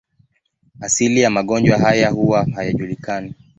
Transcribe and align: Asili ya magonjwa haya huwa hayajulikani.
Asili 0.81 1.21
ya 1.21 1.29
magonjwa 1.29 1.77
haya 1.77 2.09
huwa 2.09 2.45
hayajulikani. 2.55 3.35